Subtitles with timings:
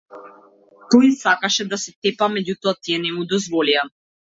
[0.93, 3.89] Тој сакаше да се тепа меѓутоа тие не му дозволија.